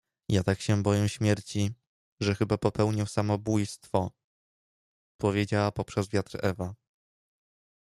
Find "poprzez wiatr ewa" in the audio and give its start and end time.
5.71-6.75